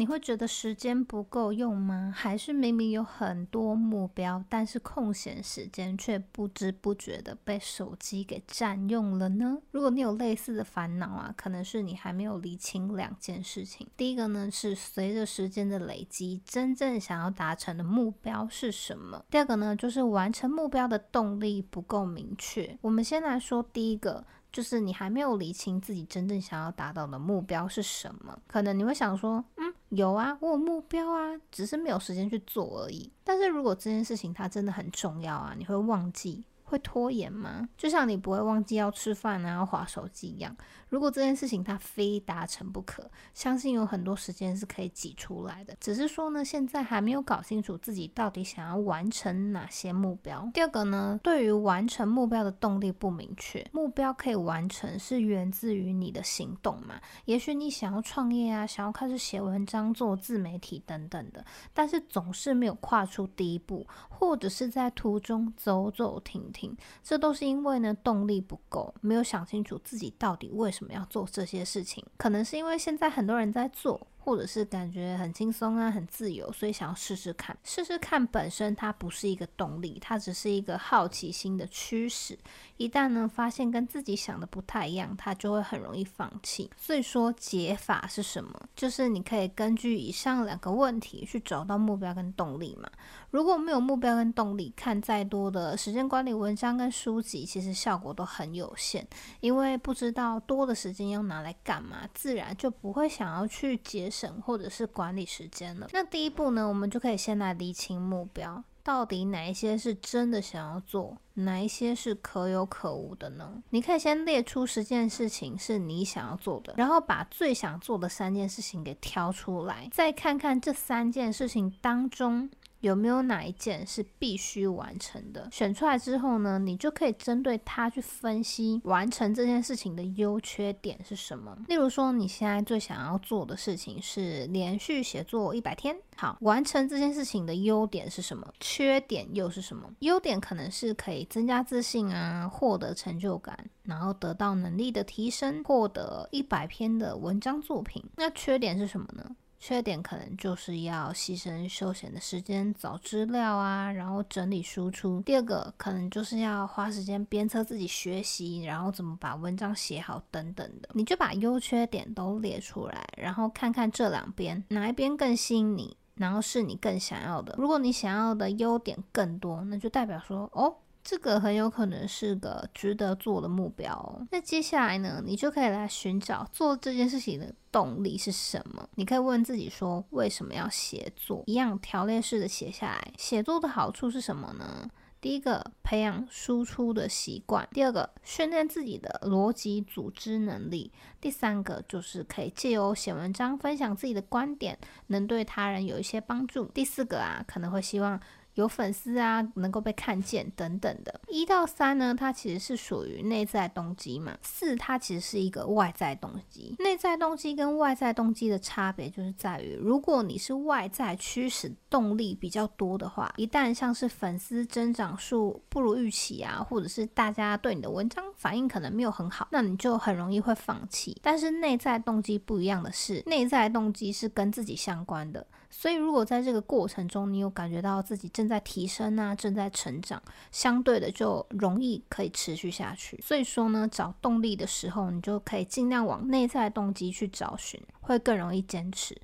[0.00, 2.10] 你会觉得时间不够用吗？
[2.16, 9.58] 还是明明有很多目标，但是空闲时间却不知不觉的被手机给占用了呢？
[9.72, 13.86] 如果你有类似的烦恼啊，可能是你还没有理清两件事情。
[13.94, 19.22] 第一个呢，是随着时间的累积，真正想要达成的目标是什么？
[19.30, 22.78] 第二个呢，就是完成目标的动力不够明确。
[22.80, 24.24] 我们先来说第一个。
[24.52, 29.44] 就是你还没有理清自己真正想要达到的目标是什么，可能你会想说，
[29.90, 33.10] 有啊，我有目标啊，只是没有时间去做而已。
[33.22, 36.44] 但是如果这件事情它真的很重要啊，你会忘记。
[36.70, 37.68] 会拖延吗？
[37.76, 40.56] 就像你不会忘记要吃饭啊，要划手机一样。
[40.88, 45.76] 如果这件事情它非达成不可，相信有很多时间是可以挤出来的。
[45.80, 50.48] 只是说呢，现在还没有搞清楚自己到底想要完成哪些目标。
[50.52, 53.64] 第二个呢，对于完成目标的动力不明确。
[53.72, 57.00] 目标可以完成是源自于你的行动嘛？
[57.24, 66.59] 也许你想要创业啊，想要开始写文章、做自媒体等等的，但是总是没有跨出第一步，或者是在途中走走停停。
[67.02, 72.04] 这都是因为呢，动力不够，没有想清楚自己到底为什么要做这些事情。
[72.16, 74.06] 可能是因为现在很多人在做。
[74.30, 77.56] 或者是感觉很轻松啊，很自由，所以想要试试看。
[77.64, 82.38] 试试看本身它不是一个动力，它只是一个好奇心的驱使。
[82.76, 86.70] 一旦呢发现跟自己想的不太一样，它就会很容易放弃。
[86.76, 88.54] 所以说解法是什么？
[88.76, 92.88] 就是你可以根据以上两个问题去找到目标跟动力嘛。
[93.30, 99.06] 如果没有目标跟动力，看再多的时间管理文章跟书籍，其实效果都很有限，
[99.40, 105.88] 因为不知道多的时间要拿来干嘛，自然就不会想要去节省或者是管理时间了。
[105.92, 113.62] 那第一步呢，我们就可以先来厘清目标，到底哪一些是真的想要做，哪一些是可有可无的呢？
[113.70, 122.50] 你可以先列出十件事情是你想要做的，然后把最想做的三件事情给挑出来，再看看这三件事情当中。
[122.80, 125.48] 有没有哪一件是必须完成的？
[125.52, 131.56] 选出来之后呢，你就可以针对它去分析完成这件事情的优缺点是什么。
[131.68, 135.96] 例如说，你现在最想要做的事情是连续写作一百天。
[136.16, 138.46] 好，完成这件事情的优点是什么？
[138.60, 139.90] 缺点又是什么？
[140.00, 148.04] 优点可能是可以增加自信啊，获得成就感，然后得到能力的提升，获得一百篇的文章作品。
[148.16, 149.34] 那缺点是什么呢？
[149.60, 155.20] 缺点可能就是要牺牲休闲的时间找资料啊，然后整理输出。
[155.20, 160.88] 第二个可能就是要花时间鞭策自己学习，然后怎么把文章写好等等的。
[160.94, 167.54] 你就把优缺点都列出来，然后看看这两边哪一边更吸引你，然后是你更想要的。
[167.58, 170.74] 如果你想要的优点更多，那就代表说哦。
[171.10, 174.24] 这个很有可能是个值得做的目标哦。
[174.30, 178.88] 那接下来呢，你就可以来寻找做这件事情的动力是什么？
[178.94, 181.42] 你可以问自己说，为什么要写作？
[181.46, 183.12] 一样条列式的写下来。
[183.18, 184.88] 写作的好处是什么呢？
[185.20, 194.78] 第一个，培养输出的习惯；第二个，训练自己的逻辑组织能力；第三个，就是可以借由写文章分享自己的观点，
[195.08, 198.20] 能对他人有一些帮助；第四个啊，可能会希望。
[198.54, 201.20] 有粉丝啊，能够被看见等等的。
[201.28, 204.36] 一到三呢，它其实是属于内在动机嘛。
[204.42, 206.74] 四，它其实是一个外在动机。
[206.78, 221.14] 内在动机跟外在动机的差别就是在于，如果你是外在驱使动力比较多的话，一旦像是粉丝增长数不如预期啊，或者是大家对你的文章反应可能没有很好，那你就很容易会放弃。
[221.22, 225.46] 但是内在动机不一样的是，内在动机是跟自己相关的。
[225.68, 233.20] 所以，如果在这个过程中，你有感觉到自己正在提升啊，正在成长，相对的就容易可以持续下去。
[233.22, 239.14] 所以说呢，找动力的时候，你就可以尽量往内在动机去找寻，会更容易坚持。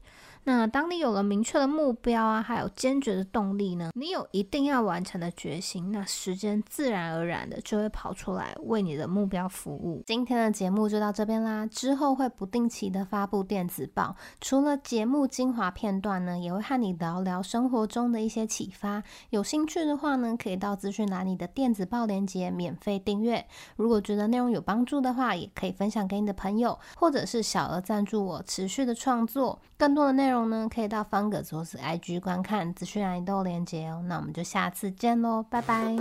[0.48, 10.04] 那当你有了明确的目标啊，还有坚决的动力呢，你有一定要完成的决心，那时间自然而然的就会跑出来为你的目标服务。
[10.06, 19.02] 今天的节目就到这边啦，之后会不定期的发布电子报，除了节目精华片段呢，也会和你聊聊生活中的一些启发。
[19.30, 23.44] 有兴趣的话呢，可以到资讯栏里的电子报链接免费订阅。
[23.74, 29.60] 如果觉得内容有帮助的话，也可以分享给你的朋友，或者是小额赞助我持续的创作。
[29.76, 30.35] 更多的内容。
[30.68, 34.02] 可以到方格桌子 IG 观看，资讯栏里都有连接哦。
[34.06, 35.96] 那我们就下次见喽，拜拜。